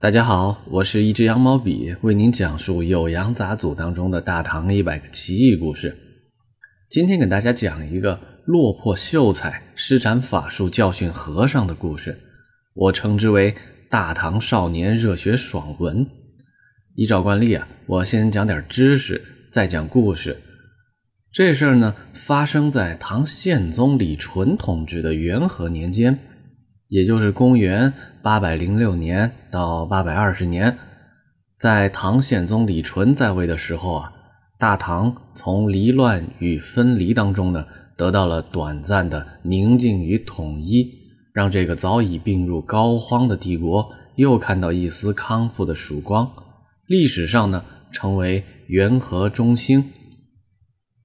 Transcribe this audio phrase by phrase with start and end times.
[0.00, 5.92] 大家好，我是一支羊毛笔，为您讲述《酉阳杂俎》当中的大唐一百个奇异故事。
[6.88, 12.16] 今天给大家讲一个落魄秀才施展法术教训和尚的故事，
[12.74, 13.56] 我称之为
[13.90, 16.06] “大唐少年热血爽文”。
[16.94, 19.20] 依照惯例啊，我先讲点知识，
[19.50, 20.36] 再讲故事。
[21.32, 26.16] 这事儿呢，发生在唐宪宗李纯统治的元和年间。
[26.88, 27.92] 也就是公元
[28.22, 30.78] 八百零六年到八百二十年，
[31.58, 34.12] 在唐宪宗李纯在位的时候啊，
[34.58, 40.90] 大唐从离乱与分离当中呢，得到了短暂的宁静与统一，
[41.34, 46.30] 让这个早已病入膏肓的帝国又看到一丝康复的曙光。
[46.86, 47.62] 历史上呢，
[47.92, 49.84] 成为元和中兴。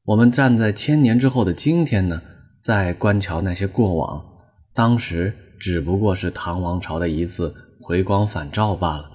[0.05, 2.21] 我们站在千年之后的今天呢，
[2.61, 4.23] 在观瞧那些过往，
[4.73, 5.33] 当时。
[5.63, 9.09] 只不过是唐王朝的一次回光返照罢了。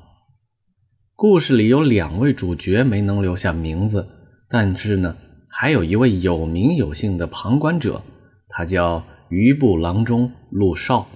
[1.14, 4.08] 故事里有两位主角没能留下名字，
[4.48, 5.14] 但是呢，
[5.50, 8.02] 还有一位有名有姓的旁观者，
[8.48, 11.06] 他叫余部郎中陆少。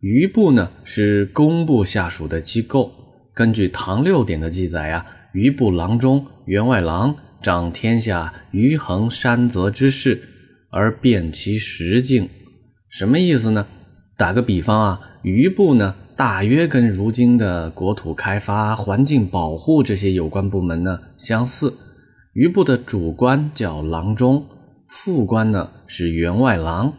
[0.00, 2.92] 余部呢是工部下属的机构。
[3.32, 10.20] 根据唐六典的记载呀，余部郎中员外郎掌天下余衡山泽之事，
[10.68, 12.28] 而辨其实境。
[12.90, 13.66] 什么意思呢？
[14.18, 21.72] 打个比方啊，余部呢，大约跟如今的国土开发、环境保护这些有关部门呢相似。
[22.32, 24.44] 余部的主官叫郎中，
[24.88, 26.92] 副官呢是员外郎。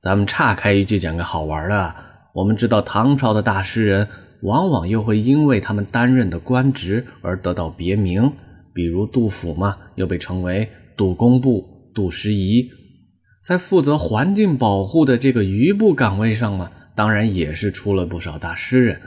[0.00, 1.92] 咱们岔开一句讲个好玩的，
[2.32, 4.06] 我们知道唐朝的大诗人
[4.42, 8.30] 往往又会因为他们担任的官职而得到别名，
[8.72, 12.70] 比如杜甫嘛，又被称为杜工部、杜十遗。
[13.44, 18.98] 在负责环境保护的这个余部岗位上嘛，当然也是出了不少大诗人。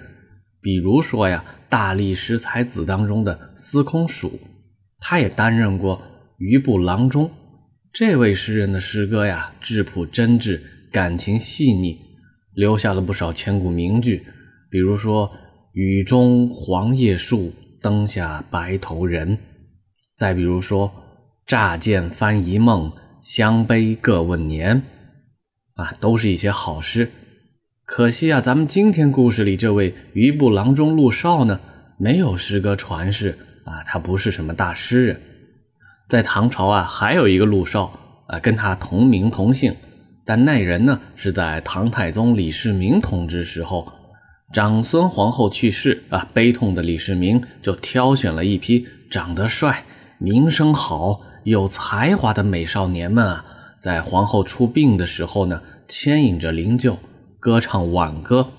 [0.61, 4.39] 比如说呀，大历十才子当中的司空曙，
[4.99, 5.99] 他也担任过
[6.38, 7.31] 余部郎中。
[7.91, 10.59] 这位诗人的诗歌呀，质朴真挚，
[10.92, 11.98] 感情细腻，
[12.54, 14.23] 留下了不少千古名句。
[14.69, 15.31] 比如说
[15.73, 19.36] “雨中黄叶树，灯下白头人”，
[20.15, 20.92] 再比如说
[21.48, 22.92] “乍见翻一梦”。
[23.22, 24.83] 相悲各问年，
[25.73, 27.10] 啊，都是一些好诗。
[27.83, 31.60] 可惜啊，咱们今天故事里这位余部郎中陆少呢，
[31.98, 35.20] 没有诗歌传世啊，他不是什么大诗人。
[36.08, 37.92] 在唐朝啊，还有一个陆少
[38.28, 39.76] 啊，跟他同名同姓，
[40.26, 43.92] 但那人呢是在唐太宗李世民统治时候，
[44.54, 49.84] 长孙皇后去世啊，悲痛的李世民就挑选了一批长得帅、
[50.20, 51.23] 名声好。
[51.47, 53.45] 有才华的美少年们啊，
[53.80, 56.97] 在皇后出殡的时候呢，牵引着灵柩，
[57.39, 58.49] 歌唱挽歌。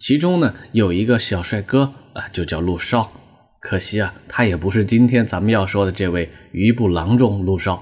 [0.00, 3.12] 其中呢，有一个小帅哥啊，就叫陆少。
[3.60, 7.80] 可惜啊，他也不是今天咱们要说的这位余部郎中陆少。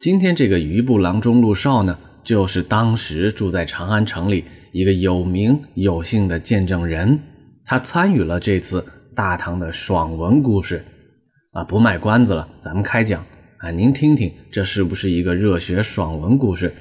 [0.00, 7.20] 今天这个余部郎中陆少呢，就是当时住在长安城里一个有名有姓的见证人。
[7.66, 8.82] 他参与了这次
[9.14, 10.82] 大唐的爽文故事。
[11.52, 13.22] 啊，不卖关子了，咱们开讲。
[13.58, 16.72] 啊，您听听，这是不是一个热血爽文故事？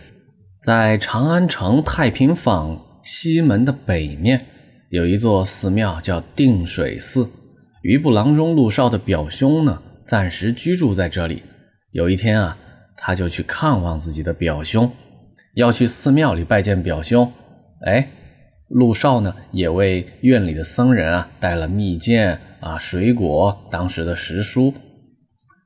[0.62, 4.46] 在长安城太平坊西门的北面，
[4.92, 7.28] 有一座寺庙叫定水寺。
[7.82, 11.42] 余部郎中陆少的表兄呢，暂时居住在这里。
[11.94, 12.56] 有一天啊，
[12.96, 14.92] 他就去看望自己的表兄，
[15.56, 17.32] 要去寺庙里拜见表兄。
[17.88, 18.08] 哎，
[18.70, 24.72] 陆少呢，也为院里的僧人啊带了蜜饯啊、水果、当时的时书。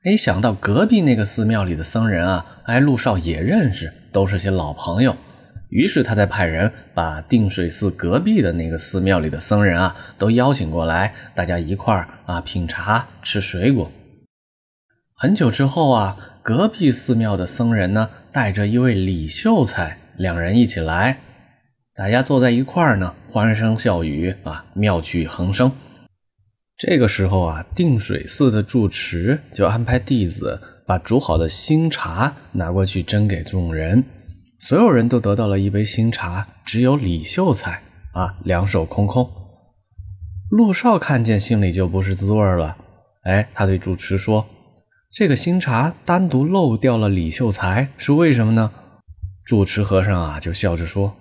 [0.03, 5.15] 哎，想到隔壁那个寺庙里的僧人啊，哎，陆少也认识，都是些老朋友。
[5.69, 13.91] 于是他才派人把定水寺隔壁的那个寺庙里的僧人啊，都邀请过来，大家一块儿啊品茶、吃水果。
[15.13, 21.19] 很久之后啊，隔壁寺庙的僧人呢，带着一位李秀才，两人一起来，
[21.93, 25.71] 大家坐在一块儿呢，欢声笑语啊，妙趣横生。
[26.83, 34.03] 这个时候啊，定水寺的住持就安排弟子把煮好的新茶拿过去斟给众人，
[34.57, 37.83] 所有人都得到了一杯新茶，只有李秀才
[38.13, 39.29] 啊两手空空。
[40.49, 42.75] 陆少看见心里就不是滋味了，
[43.25, 44.47] 哎，他对主持说
[45.13, 48.71] ：“这个新茶单独漏掉了李秀才，是为什么呢？”
[49.45, 51.15] 主持和尚啊就笑着说：“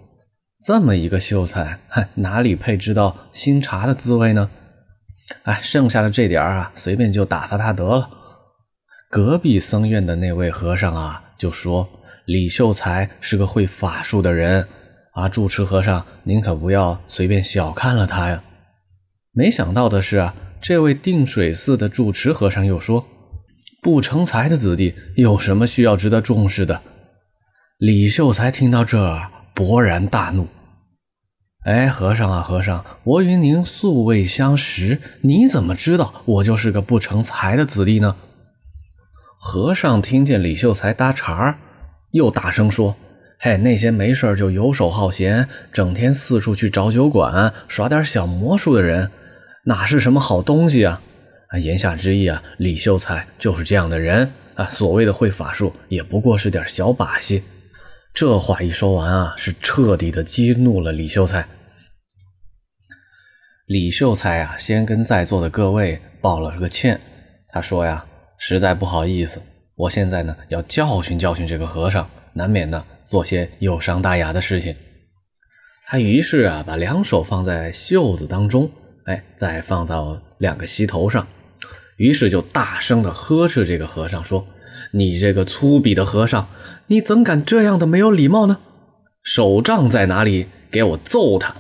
[0.64, 4.48] 这么一个秀才，哼，哪里配知道新茶的滋味呢？”
[5.44, 8.08] 哎，剩下的这点啊，随便就打发他得了。
[9.10, 11.88] 隔壁僧院的那位和尚啊，就说
[12.26, 14.66] 李秀才是个会法术的人
[15.12, 18.42] 啊，住持和尚您可不要随便小看了他呀。
[19.32, 23.04] 没想到的是啊，这位定水寺的住持和尚又说
[23.82, 26.80] ：“不成才的子弟有什么需要值得重视的？”
[27.78, 30.46] 李秀才听到这儿，勃然大怒
[31.64, 38.16] ：“哎，和尚啊，和尚，我与您素未相识，你怎么知道我就是个不成才的子弟呢？”
[39.36, 41.58] 和尚听见李秀才搭茬
[42.12, 42.96] 又大声说
[43.38, 49.10] ：“嘿，那些没事就游手好闲，整天四处去找酒馆耍点小魔术的人，
[49.64, 51.02] 哪是什么好东西啊？”
[51.48, 54.64] 啊，言下之意啊，李秀才就是这样的人啊。
[54.64, 57.42] 所谓的会法术，也不过是点小把戏。
[58.12, 61.46] 这话一说完啊，是彻底的激怒了李秀才。
[63.66, 67.00] 李秀才啊，先跟在座的各位报了个歉，
[67.48, 68.06] 他说呀。
[68.42, 69.38] 实在不好意思，
[69.74, 74.74] 我现在呢要教训教训这个和尚，难免呢做些有伤大雅的事情。
[75.84, 78.70] 他于是啊把两手放在袖子当中，
[79.04, 81.26] 哎，再放到两个膝头上，
[81.98, 84.42] 于是就大声的呵斥这个和尚说
[84.92, 86.48] ：“你这个粗鄙的和尚，
[86.86, 88.58] 你怎敢这样的没有礼貌呢？
[89.22, 90.46] 手杖在哪里？
[90.70, 91.54] 给我揍他！”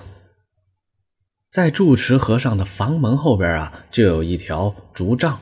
[1.50, 5.40] 在住持和尚的房门后边啊，就有一条竹杖。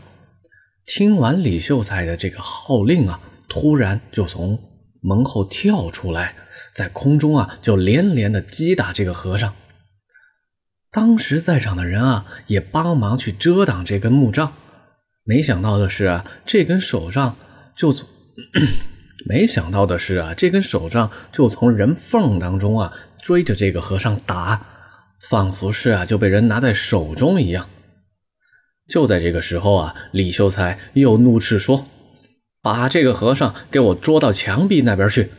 [0.86, 4.58] 听完李秀才的这个号令啊，突然就从
[5.02, 6.34] 门后跳出来，
[6.74, 9.52] 在空中啊就连连的击打这个和尚。
[10.90, 14.54] 当时在场的人啊也帮忙去遮挡这根木杖。
[15.24, 17.36] 没想到的是啊，这根手杖
[17.78, 18.08] 就从
[19.24, 22.92] 没想到的是啊，这根手杖就从人缝当中啊
[23.22, 24.66] 追着这个和尚打，
[25.30, 27.68] 仿佛是啊就被人拿在手中一样。
[28.88, 31.86] 就在这个时候啊，李秀才又怒斥说
[32.62, 35.30] ：“把这个和尚给我捉到墙壁那边去。”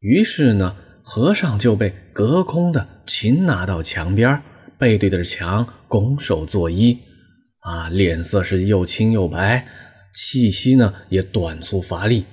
[0.00, 4.42] 于是呢，和尚就被隔空的擒拿到墙边，
[4.78, 6.98] 背对着墙拱手作揖，
[7.60, 9.66] 啊，脸色是又青又白，
[10.14, 12.24] 气息呢也短促乏力。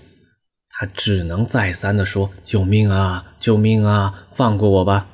[0.70, 5.08] 他只能再三的说：“救命啊，救命啊，放过我吧！”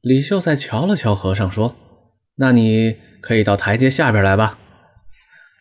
[0.00, 1.76] 李秀才瞧了瞧和尚，说
[2.36, 4.58] ：“那你……”可以到台阶下边来吧。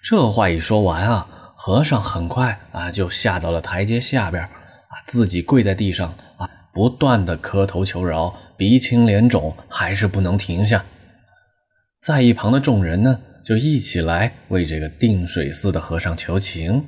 [0.01, 1.27] 这话一说完啊，
[1.57, 10.85] 和尚很快啊就下到了台阶下边，啊自己跪在地上啊，不断的磕头求饶，鼻青脸肿，还是不能停下。
[12.01, 16.86] 在一旁的众人呢，就一起来为这个定水寺的和尚求情。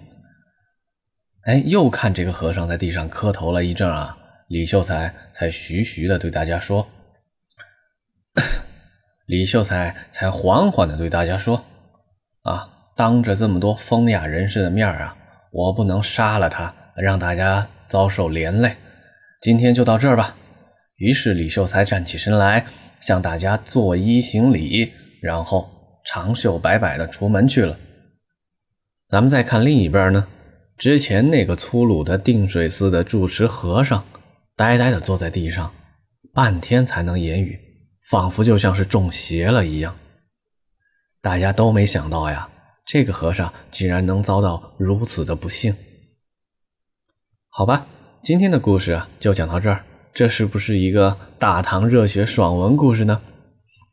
[1.44, 4.18] 哎，又看这个和尚在地上磕头了一阵啊，
[4.48, 6.88] 李秀才才徐徐的对大家说。
[9.25, 11.63] 李秀才才缓缓的对大家说
[12.44, 15.18] ：“啊，当着这么多风雅人士的面啊，
[15.51, 18.75] 我不能杀了他，让大家遭受连累。
[19.42, 20.36] 今天就到这儿吧。”
[20.97, 22.68] 于是李秀才站起身来，
[23.00, 27.77] 向大家作揖行礼，然后长袖摆摆的出门去了。
[29.07, 30.27] 咱们再看另一边呢，
[30.77, 34.03] 之前那个粗鲁的定水寺的住持和尚，
[34.56, 35.71] 呆呆的坐在地上，
[36.33, 37.59] 半天才能言语。
[38.09, 39.95] 仿佛就像是中邪了一样，
[41.21, 42.50] 大家都没想到呀，
[42.83, 45.74] 这个和尚竟然能遭到如此的不幸。
[47.47, 47.88] 好吧，
[48.21, 53.21] 今天的故事就讲到这儿，这是不是一个大唐热血爽文故事呢？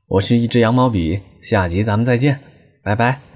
[0.06, 2.40] 我是一支羊毛笔，下集咱们再见，
[2.82, 3.27] 拜拜。